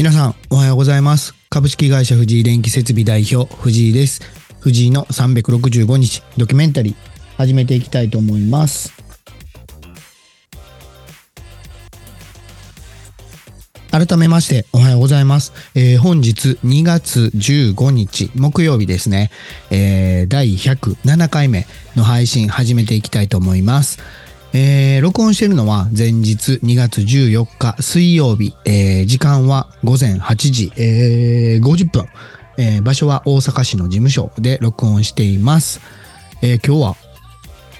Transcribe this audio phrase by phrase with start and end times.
[0.00, 1.34] 皆さん、おはようございます。
[1.50, 4.22] 株式会社藤井電気設備代表、藤井です。
[4.58, 6.94] 藤井の365日ドキュメンタリー、
[7.36, 8.94] 始めていきたいと思います。
[13.90, 15.52] 改めまして、おはようございます。
[15.74, 19.30] えー本日2月15日、木曜日ですね。
[19.70, 23.98] えー第107回目の配信、始めていきたいと思います。
[24.52, 32.06] えー録音してるのは前日2月14日水曜日、えー時間は午前8時、えー50分、
[32.58, 35.80] えー場所は大阪市の事務所で録音しています。
[36.42, 36.96] えー今日は、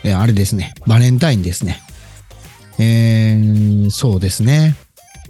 [0.04, 1.80] えーあれですね、バレンタインですね。
[2.78, 4.76] えーそうですね。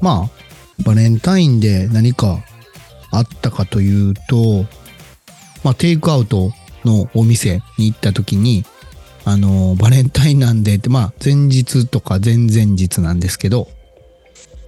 [0.00, 2.42] まあ、バレンタインで何か
[3.10, 4.64] あったかというと、
[5.62, 6.52] まあ、テイクアウト
[6.84, 8.64] のお店に行った時に、
[9.24, 13.68] あの、バレンタインなんでって、まあ、前日とか前々日なんですけど、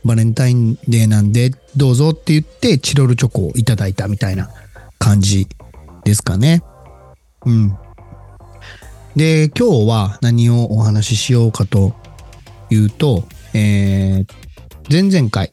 [0.05, 4.51] バレンタインデーなんで、どうぞって言って、チロルチョコをいただいたみたいな
[4.99, 5.47] 感じ
[6.05, 6.63] ですかね。
[7.47, 7.77] うん。
[9.17, 11.95] で、今日は何をお話ししようかと
[12.71, 14.33] いうと、えー、
[14.91, 15.51] 前々回、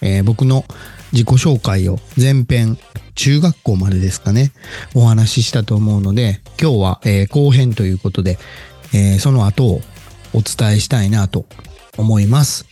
[0.00, 0.64] えー僕の
[1.12, 2.78] 自己紹介を前編
[3.18, 4.52] 中学校までですかね、
[4.94, 8.38] お話ししたと思うので、今日は、えー後編ということで、
[8.94, 9.80] えーその後を
[10.32, 11.44] お伝えしたいなと
[11.96, 12.66] 思います。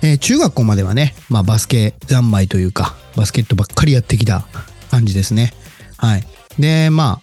[0.00, 4.46] えー中学校まではね、まあバスケ三昧というか、バスケットばっかりやってきた
[4.92, 5.52] 感じですね。
[5.96, 6.24] はい。
[6.60, 7.22] で、まあ、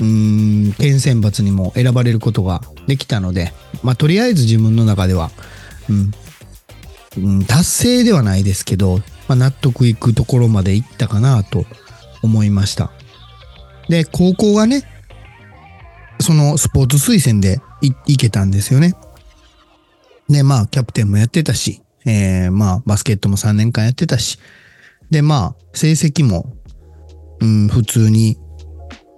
[0.00, 3.52] うーん、県選抜にも選ばれることができたので、
[3.84, 5.30] まあとりあえず自分の中では、
[5.88, 6.12] うん、
[7.16, 11.64] うん達成ではないですけど、まあ、納得いくところまで行ったかなと
[12.22, 12.92] 思いました。
[13.88, 14.82] で、高校がね、
[16.20, 18.94] そのスポーツ推薦で行けたんですよね。
[20.28, 24.38] で、まあ、キャプテンもやってたし、えー、まあ、バスケットも3年間やってたし、
[25.10, 26.56] で、まあ、成績も、
[27.40, 28.38] うん、普通に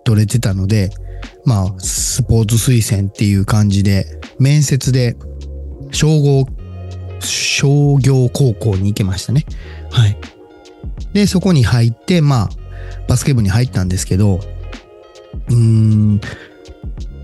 [0.05, 0.91] 取れてたので、
[1.45, 5.17] まあ、スポーツ推薦っていう感じで、面接で、
[5.93, 6.47] 称号
[7.21, 9.45] 商業高校に行けましたね。
[9.95, 10.17] はい。
[11.13, 12.49] で、そこに入って、まあ、
[13.09, 14.41] バスケ部に入ったんですけど、
[15.49, 16.21] うーん、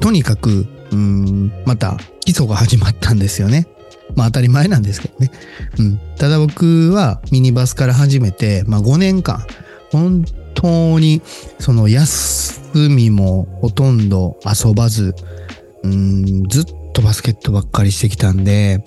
[0.00, 3.66] とにかく、うーん、また基礎が始まったんですよね。
[4.14, 5.30] まあ当たり前なんですけどね。
[5.78, 6.00] うん。
[6.16, 9.44] ただ僕はミニバスから始めて、まあ5年間、
[9.90, 11.22] 本当に、
[11.58, 15.14] その休みもほとんど遊ばず、
[15.82, 18.84] うん、ずっとバスケットばっかりしてきたんで、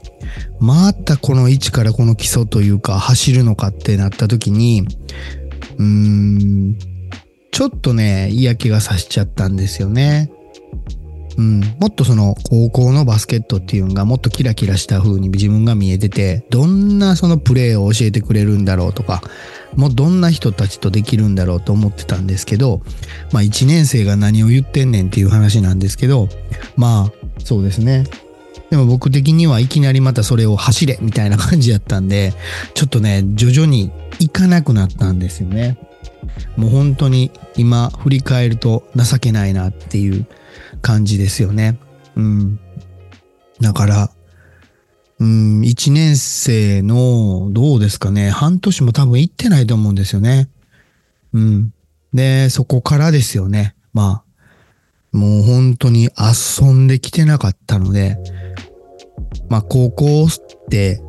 [0.60, 4.86] またこの位置からこの基礎というか走るのかってなった時に、
[5.78, 6.78] うーん、
[7.52, 10.32] ちょっとね、嫌気がさしちゃったんですよね。
[11.38, 19.22] うん、もっとその高校のバスケットっていうのがもっとキラキラした風に自分が見えてて、どんなそのプレーを教えてくれるんだろうとか、
[19.76, 22.82] もうどんな人たちとできるんだろうと思ってたんですけど、
[23.32, 26.30] まあ1年生が何を言ってんねんっていう話なんですけど、
[26.76, 28.06] まあそうですね。
[28.70, 32.34] でも僕的にはいきなりまたそれを走れみたいな感じやったんで、
[32.74, 35.78] ちょっとね、徐々に行かなくなったんですよね。
[36.56, 40.26] もう本当に今振り返ると情けないなっていう
[40.82, 41.78] 感じですよね。
[42.16, 42.60] うん。
[43.62, 44.12] だから、
[45.20, 50.50] うん、1年生の、どうですかね、半年も多分行ってないと思うんですよね。
[51.34, 51.74] うん。
[52.14, 53.76] で、そこからですよね。
[53.94, 54.23] まあ、
[55.14, 58.18] もう本当に遊んできてなかったので、
[59.50, 60.30] まあ高校っ
[60.70, 61.02] て、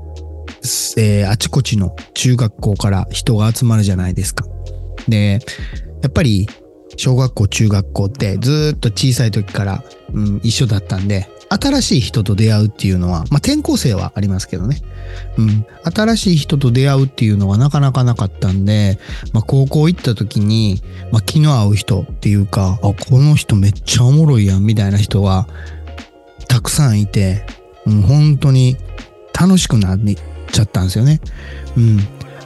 [0.97, 4.47] えーあちこちの中学校から人が集まるじゃないですか。
[5.09, 5.41] で、
[6.03, 6.49] やっぱり
[6.97, 11.29] 小学校、中学校ってずっと小さい時から、うん、一緒だったんで、
[11.61, 14.81] 新しい人と出会うっていうのは、まあ転校生はありますけどね。
[15.39, 18.99] うん、新しい人と出会うっていうのはなかなかなかったんで、
[19.33, 20.83] まあ高校行った時に、
[21.13, 25.47] まあ気の合う人っていうか、あ、この人めっちゃおもろいやんみたいな人が
[26.49, 27.47] たくさんいて、
[27.87, 28.77] うん、本当に
[29.39, 29.99] 楽しくなっ
[30.51, 31.21] ちゃったんですよね。
[31.77, 31.99] うん。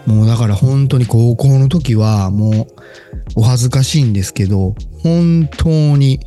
[0.06, 6.20] もうだから本当に高校の時はもうお恥ずかしいんですけど、本当に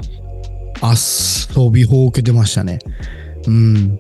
[0.82, 2.80] 遊びほうけてましたね。
[3.48, 4.00] うん。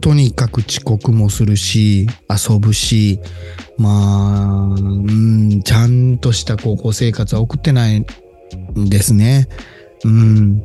[0.00, 3.20] とにかく遅刻もするし、遊ぶし、
[3.78, 8.06] まあ、うん、ちゃんとした高校生活は送ってないん
[8.88, 9.48] ですね。
[10.04, 10.62] うん。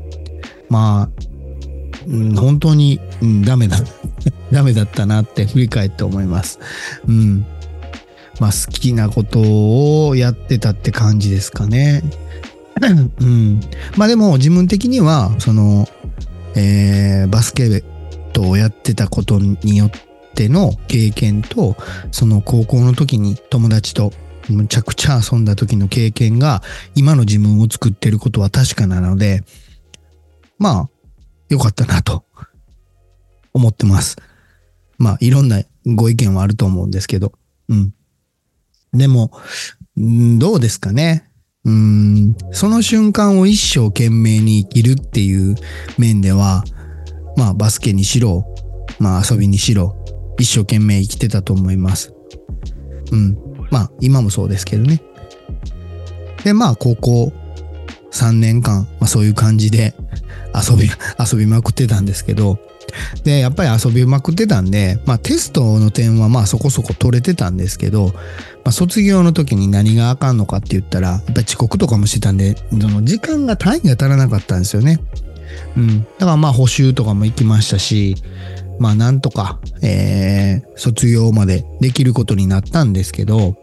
[0.69, 1.09] まあ、
[2.39, 3.77] 本当に、うん、ダメだ。
[4.51, 6.59] ダメだったなって振り返って思います。
[7.07, 7.45] うん。
[8.39, 12.01] まあ好きなことをやってたって感じですかね。
[13.19, 13.59] うん。
[13.97, 15.87] まあでも自分的には、その、
[16.55, 17.83] えーバスケッ
[18.31, 19.91] トをやってたことによっ
[20.33, 21.75] ての経験と、
[22.11, 24.13] その高校の時に友達と
[24.49, 26.61] むちゃくちゃ遊んだ時の経験が
[26.95, 29.43] 今の自分を作ってることは確かなので、
[30.57, 30.89] まあ、
[31.49, 32.25] よかったなと
[33.53, 34.17] 思ってます。
[34.97, 37.33] まあ、いろんなご意見はあると思うんですけど、
[37.69, 37.93] うん。
[38.93, 39.31] でも、
[39.95, 41.28] どうですかね。
[41.65, 45.55] うん、その瞬間を一生懸命に生きるっていう
[45.97, 46.63] 面では、
[47.35, 48.45] まあバスケにしろ、
[48.99, 49.95] まあ遊びにしろ、
[50.39, 52.13] 一生懸命生きてたと思います。
[53.11, 53.37] うん。
[53.71, 55.01] まあ今もそうですけどね。
[56.43, 57.33] で、まあ高校
[58.11, 59.93] 3年間、まあそういう感じで
[60.55, 60.89] 遊び、
[61.19, 62.57] 遊びまくってたんですけど、
[63.23, 68.13] で、やっぱり遊びまくってたんで、まあテストの点はまあそこそこ取れてたんですけど、
[68.69, 74.99] まあ卒業の時に何があかんのかって言ったら、やっぱ遅刻とかもしてたんで、その時間が単位が足らなかったんですよね。
[75.75, 76.03] うん。
[76.03, 78.15] だからまあ補習とかも行きましたし、
[78.77, 83.55] まあなんとか、えー、卒業までできることになったんですけど、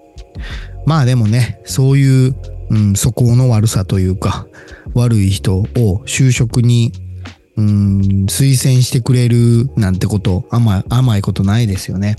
[0.86, 2.34] まあでもね、そういう、
[2.70, 4.48] うん、素行の悪さというか、
[4.94, 6.90] 悪い人を就職に
[7.56, 12.16] うん、推薦してくれるなんてこと、甘い、甘いことないですよね。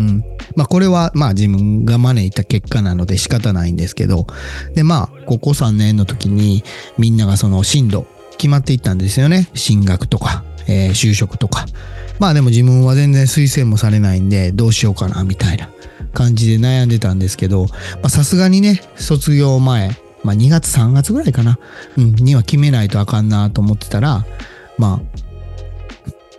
[0.00, 0.24] うん。
[0.56, 4.26] まあこれはまあ自分が招いた結果なので仕方ないんですけど、
[4.74, 6.64] でまあ高校3年の時に
[6.98, 9.48] みんながその進路決まっていったんですよね。
[9.54, 11.66] 進学とか、えー、就職とか。
[12.18, 15.70] まあでも自分は全然推薦もされないんでどうしようかなみたいな
[16.12, 17.66] 感じで悩んでたんですけど、
[18.02, 19.90] まさすがにね、卒業前、
[20.22, 21.58] まあ2月3月ぐらいかな、
[21.96, 24.24] うん、には決めないとあかんなと思ってたら、
[24.78, 25.20] まあ、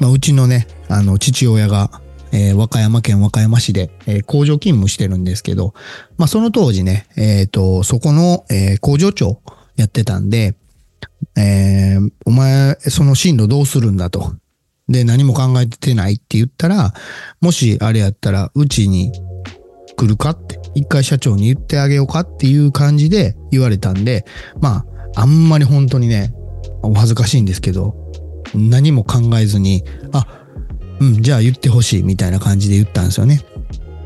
[0.01, 2.00] まあ、うちのね、あの、父親が、
[2.31, 5.73] えー、和歌山県和歌山市で、えー、工場勤務してるんですけど、
[6.17, 9.41] まあ、その当時ね、えっ、ー、と、そこの、えー、工場長
[9.75, 10.55] やってたんで、
[11.37, 14.35] えー、お前、その進路どうするんだと。
[14.87, 16.93] で、何も考えてないって言ったら、
[17.39, 19.11] もしあれやったら、うちに
[19.95, 24.25] 来るかって、一回社長に言ってあげようかっていう感じで言われたんで、
[24.59, 24.85] ま
[25.15, 26.33] あ、あんまり本当にね、
[26.83, 27.95] お恥ずかしいんですけど、
[28.53, 30.40] 何も考えずに、あ、
[31.01, 33.41] うん、じゃあ言ってほしいみたいな感じで言ったんですよね。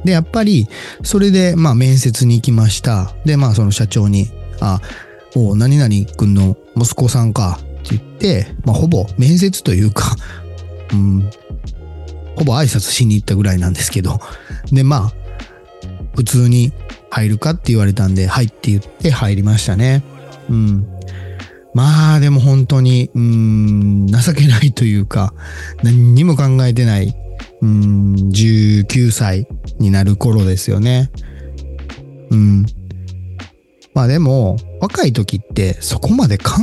[0.06, 0.70] で、やっぱり、
[1.04, 3.14] それで、まあ面接に行きました。
[3.26, 4.32] で、まあその社長に、
[4.62, 4.80] あ、
[5.36, 10.16] お何々君の息子さんかって言って、まあほぼ面接というか、
[10.94, 11.30] うん、
[12.38, 14.22] ほぼ挨拶しに行ったぐらいなんですけど、
[14.72, 15.14] で、まあ、
[16.16, 16.72] 普通に
[17.10, 20.02] 入るかって言われたんで、はいって言って入りましたね。
[20.50, 20.88] うん。
[21.76, 25.34] まあでも本当に、うん、情けないというか、
[25.84, 27.14] 何にも考えてない、
[27.62, 29.46] うん、19歳
[29.78, 31.12] になる頃ですよね。
[32.32, 32.66] うん。
[33.94, 36.54] まあでも、若い時ってそこまで考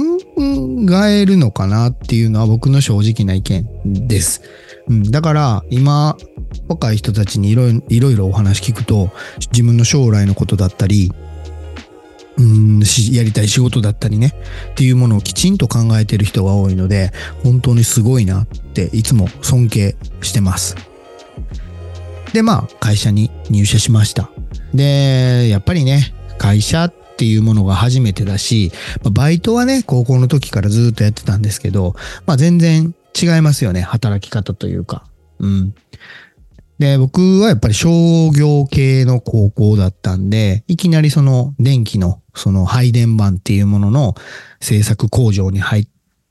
[1.04, 3.68] えるのかなっていうのは僕の正直な意見
[4.06, 4.40] です。
[4.88, 6.16] うん、だから今、
[6.68, 7.68] 若い人たちにいろ
[8.10, 9.10] いろお話聞くと、
[9.52, 11.12] 自分の将来のことだったり、
[12.38, 12.82] うん
[13.12, 14.34] やりたい仕事だったりね。
[14.72, 17.12] っていうものをきちんと考えてる人が多いので
[17.42, 20.76] 本当にすごいなっていつも尊敬してます。
[22.32, 24.30] でまあ会社に入社しました。
[24.74, 28.72] でやっぱりね会社っていうものが初めてだし
[29.12, 31.94] バイトはね高校の時からずっとやってたんですけど
[32.26, 35.04] まあ全然違いますよね働き方というか。
[35.38, 35.74] うん。
[36.78, 37.90] で、僕はやっぱり商
[38.32, 44.14] 業系の高校だったんで、いきなりその電気のその配電盤っていうものの
[44.60, 45.88] 製作工場に入っ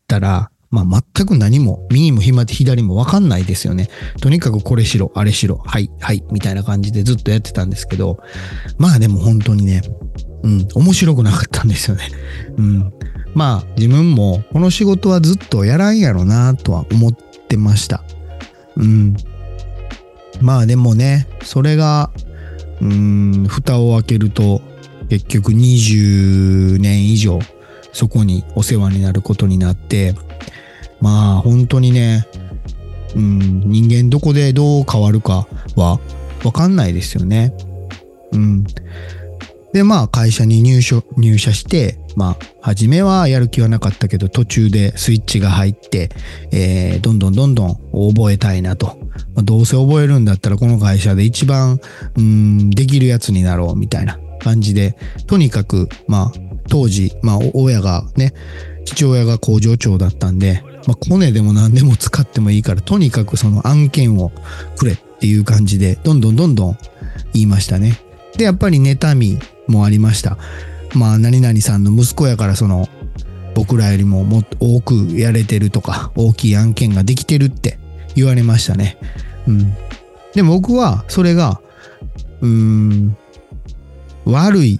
[0.07, 3.89] たら、まあ全く何も右も左もわかんないですよね。
[4.21, 8.19] とにかくこれしろ、あれしろ、はい、はい、みたいな感じでずっとやってたんですけど、
[8.77, 9.81] まあでも本当にね、
[10.43, 12.09] うん、面白くなかったんですよね。
[12.57, 12.93] うん。
[13.35, 18.03] まあ自分もこの仕事はずっとやらんやろなとは思ってました。
[18.77, 19.15] うん。
[20.39, 22.11] まあでもね、それが、
[22.79, 24.61] うん、蓋を開けると、
[25.11, 27.39] 結局20年以上、
[27.91, 30.15] そこにお世話になることになって、
[31.01, 32.25] まあ本当にね、
[33.13, 35.99] うん、人間どこでどう変わるかは
[36.45, 37.53] わかんないですよね。
[38.31, 38.63] うん。
[39.73, 46.09] で、まあ会社に入所、入社して、まあ、初めはやる気はなかったけど、途中でスイッチが入って、
[46.53, 47.75] えー、どんどんどんどん
[48.13, 48.97] 覚えたいなと。
[49.35, 51.81] まあ、どうせ覚えるんだったらこの会社で一番、
[52.15, 56.31] うん、できるやつになろうみたいな感じで、とにかく、まあ、
[56.69, 58.33] 当時、まあ、親がね、
[58.85, 64.31] 父親が工場長だったんで、まあ、コネでも何でも使ってもいいから、とにかくその案件を
[64.77, 66.77] くれっていう感じで、どんどんどんどん
[67.33, 67.99] 言いましたね。
[68.37, 70.37] で、やっぱり妬みもありました。
[70.93, 72.89] まあ、何々さんの息子やからその、
[73.53, 77.79] 僕らよりももっと多くやれてるとか、大きい案件ができてるって
[78.15, 78.97] 言われましたね。
[79.47, 79.73] うん。
[80.33, 81.61] でも僕はそれが、
[82.41, 83.17] うーん、
[84.25, 84.79] 悪い、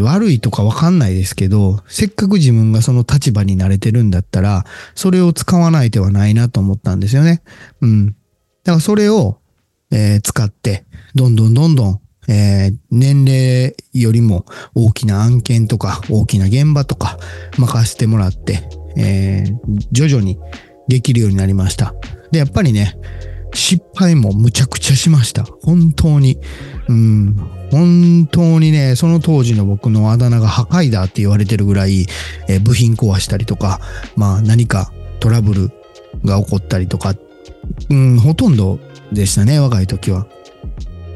[0.00, 4.64] 悪いとかわかんないですけど、せっかく自分がその立場に慣れてるんだったら、
[4.94, 7.42] それを使わない手はないなと思ったんですよね。
[7.80, 8.06] うん。
[8.06, 8.12] だ
[8.64, 9.38] からそれを、
[9.90, 17.18] えー使って、どんどんどんどん、えー年齢よりも大きな案件とか、大きな現場とか
[17.58, 19.56] 任せてもらって、えー
[19.92, 20.38] 徐々に
[20.88, 21.94] できるようになりました。
[22.32, 22.96] で、やっぱりね、
[23.54, 25.44] 失敗もむちゃくちゃしました。
[25.62, 26.38] 本当に。
[26.88, 27.36] うん。
[27.70, 32.06] 本当にね、その当時の僕のあだ名が破壊だって言われてるぐらい、
[32.48, 33.80] え部品壊したりとか、
[34.16, 35.70] まあ何かトラブル
[36.24, 37.14] が起こったりとか、
[37.90, 38.78] うん、ほとんど
[39.12, 40.26] でしたね、若い時は。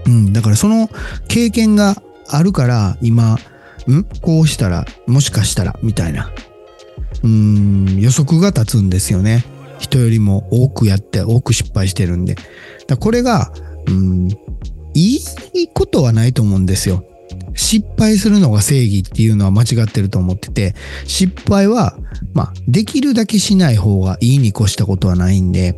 [0.07, 0.91] うん、だからその
[1.29, 3.39] 経験があるから、今、
[3.91, 6.31] んこうしたら、もしかしたら、みたいな。
[7.23, 9.45] うん、予測が立つんですよね。
[9.83, 12.37] 人よりも多くやって、多く失敗してるんで。
[12.87, 13.53] だこれが、
[13.87, 14.29] うん、
[14.95, 15.19] い
[15.55, 17.05] いことはないと思うんですよ。
[17.55, 20.75] 失敗するのが正義っていうのは間違ってると思ってて、
[21.07, 21.97] 失敗は、
[22.33, 25.77] まあ、できるだけしない方がいいに越したことはないんで、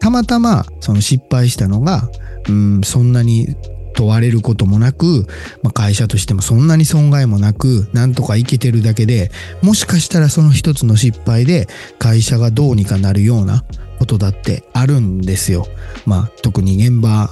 [0.00, 2.08] たまたまその失敗したのが、
[2.48, 3.56] うん、そんなに
[3.94, 5.26] 問われることもなく、
[5.62, 9.30] まあ、会社としてもそんなに損害もなく、なんとかいけてるだけで、
[9.62, 11.68] もしかしたらその一つの失敗で
[11.98, 13.64] 会社がどうにかなるような
[13.98, 15.66] ことだってあるんですよ。
[16.06, 17.30] まあ、特に現場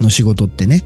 [0.00, 0.84] の仕事ってね。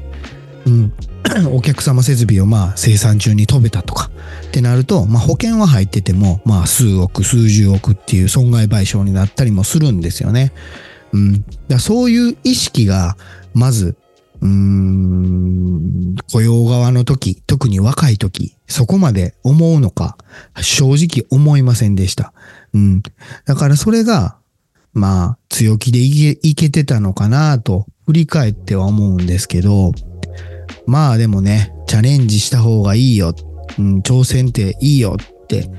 [0.65, 0.93] うん。
[1.51, 4.09] お客様設備をまあ生産中に飛べたとか
[4.47, 10.53] ってなると、まあ保険は入ってても、まあ数億、数十億っていう損害賠償になったりもするんですよね。
[11.11, 11.45] うん。
[11.67, 13.17] だそういう意識が、
[13.53, 13.95] まず、
[14.41, 20.17] うーん、雇用側の時、特に若い時、そこまで思うのか、
[20.61, 22.33] 正直思いませんでした。
[22.73, 23.03] うん。
[23.45, 24.37] だからそれが、
[24.93, 29.91] まあ、強気でいけいけてたのかなと、振り返っては思うんですけど、
[30.87, 33.35] まあでもね、チャレンジした方がいいよ、
[33.77, 35.69] うん、挑戦っていいよって、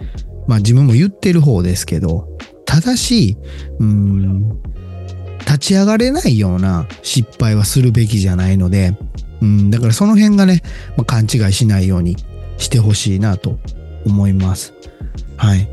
[0.46, 2.28] まあ自分も言ってる方ですけど、
[2.66, 3.36] ただし、
[3.80, 4.60] うん、
[5.40, 8.96] 立ち上がれないような失敗はするべきじゃないので、
[9.42, 10.62] うん、だからその辺がね、
[10.96, 12.16] まあ、勘違いしないように
[12.58, 13.58] してほしいなと
[14.04, 14.74] 思います。
[15.36, 15.68] はい。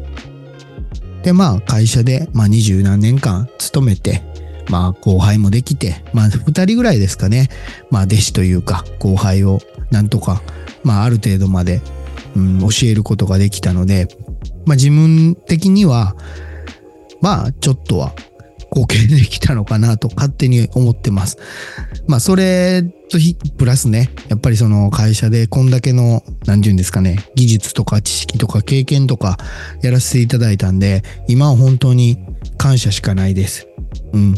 [1.23, 4.23] で、まあ会社で、まあ二十何年間勤めて、
[4.69, 7.49] まあ後輩もできて、まあ二人ぐらいですかね。
[7.91, 9.59] まあ弟子というか後輩を
[9.91, 10.41] なんとか、
[10.83, 11.81] まあある程度まで、
[12.35, 14.07] うん、教えることができたので、
[14.65, 16.15] まあ自分的には、
[17.21, 18.13] まあちょっとは
[18.71, 21.37] 貢献できたのかなと勝手に思ってます。
[22.07, 29.37] まあそれとひプラスね、やっぱりその会社でこんだけの、なんていうんですかね、技術とか知識とか経験とか
[29.81, 32.17] やらせていただいたんで、今は本当に
[32.57, 33.67] 感謝しかないです。
[34.13, 34.35] うん。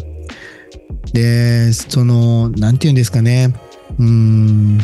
[1.14, 3.54] で、その、なんていうんですかね、
[3.98, 4.80] うーん、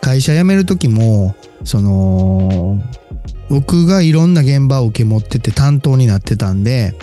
[0.00, 2.82] 会社辞める時も、その、
[3.48, 6.94] 僕がいろんな現場を受け持ってて担当になってたんで、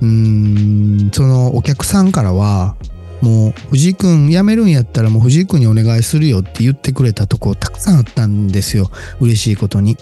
[0.00, 2.76] うん、そのお客さんからは、
[3.22, 8.90] もう藤井くん辞めるんやったらもう藤井くんにお願いするよって言ってくれたとこたくさんあったんですよ。
[9.20, 9.96] 嬉しいことに。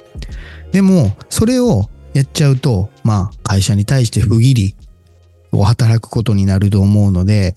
[0.73, 4.77] でも、それをやっちゃうと、まあ会社に対して不義理
[5.53, 7.55] を働くことになると思うので、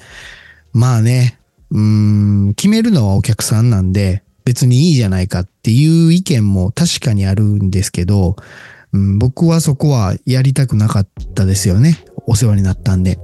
[0.74, 1.39] まあね、
[1.72, 8.38] うん、決めるのはお客さんなんで、別にいいじゃないかっていう意見も確かにあるんですけど、
[9.18, 11.98] 僕はそこはやりたくなかったですよね。
[12.25, 13.18] お世話になったんで。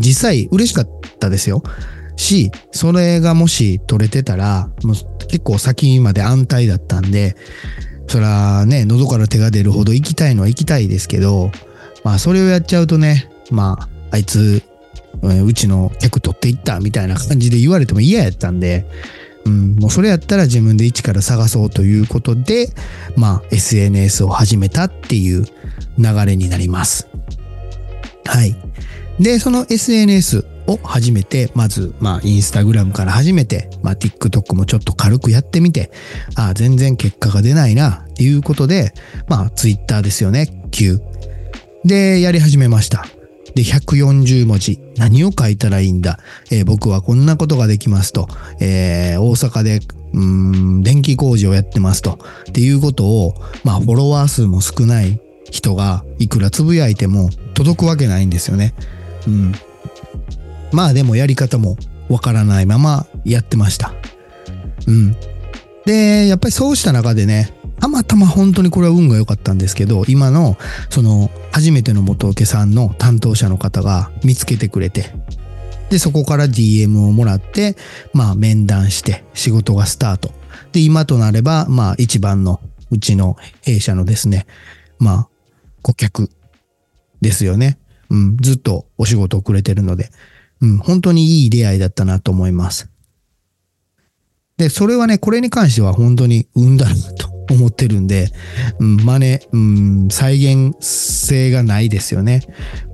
[0.00, 0.88] 実際嬉しかっ
[1.18, 1.62] たですよ。
[2.16, 7.36] し、それがもし取れてたら、もう結構先まで安泰だったんで、
[8.08, 11.52] そらね、喉から手が出るほど行きたいのは行きたいですけど、
[12.04, 14.62] まあそれをやっちゃうとね、まあ、あいつ、
[15.22, 18.86] うちの客取っていったみたいな感じで言われても嫌やったんで、
[19.48, 22.68] うん、もうそれやったら自分で一から探そうということで、
[23.16, 25.44] まあ SNS を始めたっていう
[25.98, 27.08] 流れになります。
[28.26, 28.54] はい。
[29.18, 35.90] で、その SNS を始めて、まず、まあ、インスタグラムから始めて、まあ、TikTok もちょっと軽くやってみて、
[36.36, 38.92] ああ、全然結果が出ないな、っていうことで、
[39.26, 41.00] まあ、Twitter ですよね、Q。
[41.84, 43.06] で、やり始めました。
[43.54, 44.80] で、140文字。
[44.96, 46.18] 何を書いたらいいんだ、
[46.50, 48.28] えー僕はこんなことができますと。
[48.60, 49.80] えー大阪で、
[50.12, 52.18] うーん、電気工事をやってますと。
[52.48, 58.74] っていうことを、まあ、フォロワー数も少ない人がいくらつぶやいても届くわけないんですよね。
[59.26, 59.52] うん。
[60.72, 61.76] まあでもやり方も
[62.08, 63.92] わからないままやってました。
[64.86, 65.16] うん。
[65.86, 70.56] で、やっぱりそうした中でね、たまたま本当にこれは運が良かったんですけど、今の、
[70.90, 75.12] その、初めての元請けさんの担当者の方が見つけてくれて、
[75.90, 77.76] で、そこから DM をもらって、
[78.12, 80.32] まあ面談して仕事がスタート。
[80.72, 84.46] で、今となれば、まあ一番のうちの弊社のですね、
[84.98, 85.28] まあ
[85.82, 86.30] 顧客
[87.20, 87.78] ですよね。
[88.10, 90.10] うん、ずっとお仕事をくれてるので、
[90.60, 92.90] うん、本当にいい出会いだったなと思います。
[94.56, 98.30] で、それはね、これに関しては本当に運だなと思ってるんで、
[98.78, 99.58] うん、真似、う
[100.06, 102.42] ん、再現性がないですよね。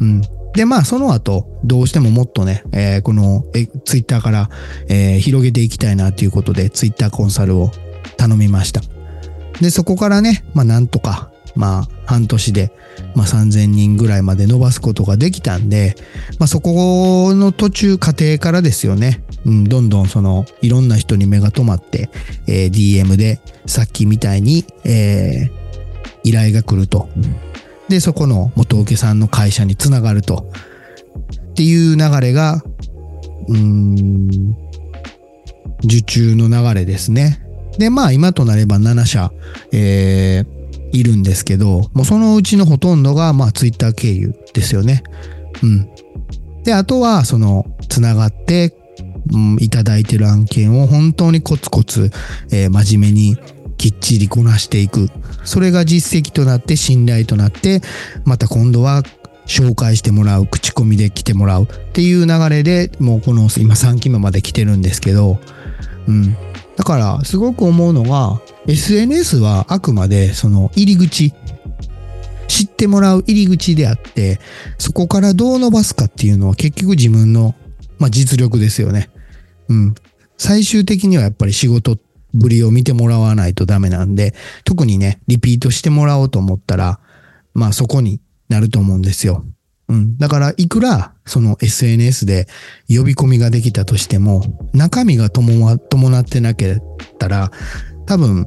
[0.00, 0.23] うん。
[0.54, 4.50] で、まあ、その後、どうしてももっとね、えーこの、え、ツイッターから、
[4.88, 7.73] えー広げていきたいなということで、ツイッターコンサルを
[8.16, 8.80] 頼みました。
[9.61, 12.73] で、そこからね、まあ、なんとか、まあ、半年で、
[13.14, 15.94] まあ、3000人ぐらいまで伸ばすことができたんで、
[16.38, 19.25] まあ、そこの途中過程からですよね。
[19.44, 22.11] うん、どんどんその、いろんな人に目が止まって、
[22.46, 25.64] えー DM で、さっきみたいに、えー
[26.25, 27.08] 依頼が来ると。
[27.88, 30.50] で、そこの元請けさんの会社につながると。
[31.50, 32.62] っていう流れが、
[33.49, 34.56] うん、
[35.84, 37.40] 受注の流れですね。
[37.78, 39.30] で、まあ今となれば7社、
[39.70, 40.53] えー
[40.94, 45.02] いるんですけど、もうそのうちのほとんどが、まあツイッター経由ですよね。
[45.62, 45.88] うん。
[46.62, 48.74] で、あとは、その、つながって、
[49.32, 52.10] うん、いただいてる案件を本当にコツコツ、
[52.52, 53.36] えー真面目に
[53.76, 55.10] きっちりこなしていく。
[55.44, 57.80] それが実績となって信頼となって、
[58.24, 59.02] また今度は
[59.46, 65.38] 紹介してもらう、口コミで来てもらうっていう流れでもうこの今3期目まで来てるんですけど、
[66.08, 66.37] うん。
[66.76, 71.32] だからすごく思うのが SNS はあくまでその入り口、
[72.49, 74.40] 知ってもらう入り口であって、
[74.78, 77.54] そこからどう伸ばすかっていうのは結局自分の、
[77.99, 79.11] まあ、実力ですよね。
[79.68, 79.94] うん。
[80.37, 81.96] 最終的にはやっぱり仕事
[82.34, 84.34] ぶりを見てもらわないとダメなんで、
[84.64, 87.00] 特にね、リピートしてもらおうと思ったら、
[87.54, 89.44] まあそこになると思うんですよ。
[89.88, 90.16] うん。
[90.18, 92.47] だから、いくら、その SNS で
[92.88, 94.42] 呼び込みができたとしても、
[94.73, 96.78] 中身が伴伴ってなけっ
[97.18, 97.50] たら、
[98.06, 98.47] 多分、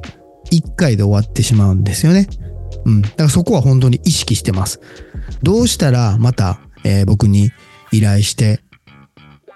[0.50, 2.28] 一回で終わってしまうんですよね。
[2.84, 3.02] うん。
[3.02, 4.80] だからそこは本当に意識してます。
[5.42, 7.50] どうしたらまた、えー僕に
[7.90, 8.60] 依頼して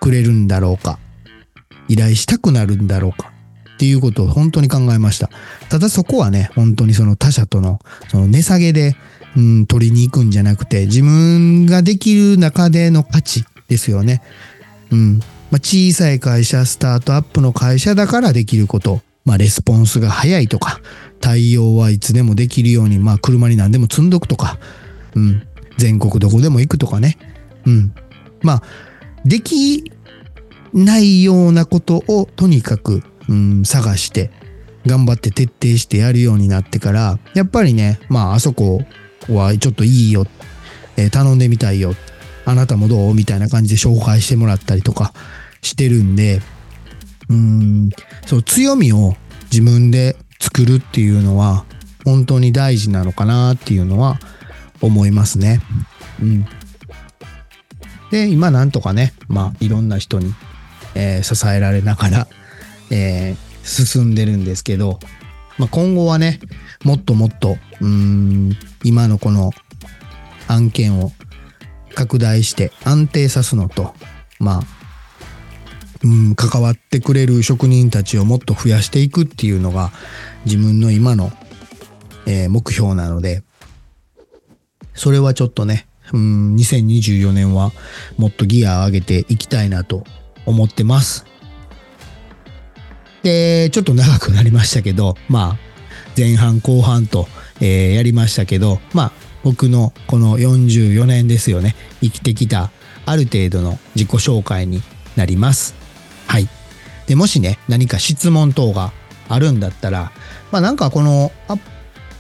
[0.00, 0.98] くれるんだろうか。
[1.88, 3.32] 依頼したくなるんだろうか。
[3.74, 5.28] っていうことを本当に考えました。
[5.68, 8.96] ただそこはね、本当にその他社とのその値下げで、
[9.36, 14.22] うん、取りに行くんじゃなくて、自分ができる中での価値ですよね。
[14.90, 15.18] うん。
[15.50, 19.00] まあ、小さい会社、スタートアップの会社だからできること。
[19.24, 20.80] まあ、レスポンスが早いとか、
[21.20, 24.58] 対応はいつでもできるように、まあ、車に何でも積んどくとか、
[25.14, 25.46] うん。
[25.78, 27.16] 全国どこでも行くとかね。
[27.64, 27.94] うん。
[28.42, 28.62] まあ、
[29.24, 29.92] でき
[30.74, 34.30] ないようなことをとにかく、うん、探して、
[34.86, 38.82] 頑張って徹底してやるようになってから、やっぱりね、まあ、あそこ
[39.28, 40.26] はちょっといいよ、
[40.96, 41.94] えー頼んでみたいよ、
[42.44, 43.14] あなたもどう？
[43.14, 45.12] みたいな感じで紹介してもらったりとか
[45.62, 46.40] してるんで、
[47.28, 47.90] うん、
[48.26, 49.14] そう、強みを
[49.50, 51.64] 自分で作るっていうのは、
[52.04, 54.18] 本当に大事なのかなっていうのは
[54.80, 55.60] 思いますね。
[56.20, 56.46] うん。
[58.10, 60.34] で、今なんとかね、まあ、いろんな人に、
[60.94, 62.28] えー支えられながら、
[62.90, 64.98] えー進んでるんですけど、
[65.56, 66.40] まあ、今後はね、
[66.82, 69.50] もっともっと、うーん、今のこの
[70.48, 71.12] 案件を
[71.94, 73.94] 拡大して安定さすのと、
[74.38, 74.62] まあ、
[76.04, 79.90] うん、関わってくれる職人たちをもっと増やしていくっていうのが
[80.44, 81.30] 自分の今の、
[82.26, 83.42] えー目標なので、
[84.94, 87.72] それはちょっとね、うん、2024年は
[88.18, 90.04] もっとギアを上げていきたいなと
[90.44, 91.24] 思ってます。
[93.22, 95.58] で、ちょっと長くなりましたけど、まあ、
[96.16, 97.28] 前半後半と、
[97.62, 99.12] えーやりましたけど、まあ、
[99.44, 102.70] 僕のこの44年ですよね、生きてきた
[103.06, 104.82] ある程度の自己紹介に
[105.16, 105.74] なります。
[106.26, 106.48] はい。
[107.06, 108.92] で、もしね、何か質問等が
[109.28, 110.12] あるんだったら、
[110.50, 111.56] まあなんかこの、あ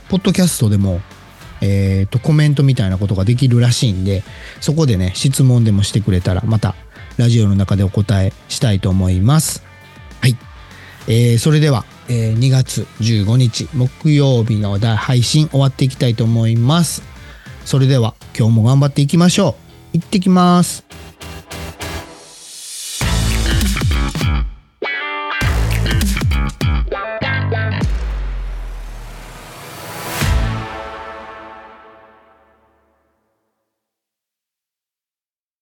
[0.08, 1.00] ポッドキャストでも、
[1.60, 4.22] えっ、と、コメントみたいなことができるらしいんで、
[4.60, 6.74] そこでね、質問でもしてくれたら、また、
[7.16, 9.62] ラジオの中でお答えしたいと思います。
[10.20, 10.36] はい。
[11.06, 17.02] えーそれでは、えー2月15日木曜日の配信終わっていきたいと思います。
[17.64, 19.56] それでは今日も頑張っていきましょ
[19.94, 19.96] う。
[19.96, 20.84] 行ってきます。